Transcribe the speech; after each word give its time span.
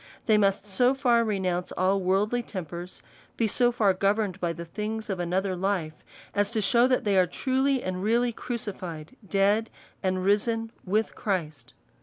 They 0.25 0.35
must 0.39 0.65
so 0.65 0.95
far 0.95 1.23
renounce 1.23 1.71
all 1.73 2.01
worldly 2.01 2.41
tempers, 2.41 3.03
be 3.37 3.45
so 3.45 3.71
far 3.71 3.93
govern 3.93 4.31
ed 4.31 4.39
by 4.39 4.51
the 4.51 4.65
things 4.65 5.11
of 5.11 5.19
another 5.19 5.55
life, 5.55 5.93
as 6.33 6.49
to 6.53 6.59
shew, 6.61 6.87
that 6.87 7.03
they 7.03 7.17
are 7.19 7.27
truly 7.27 7.83
and 7.83 8.01
really 8.01 8.31
crucified, 8.31 9.15
dead, 9.29 9.69
and 10.01 10.23
risen 10.25 10.71
with 10.83 11.13
Christ. 11.13 11.75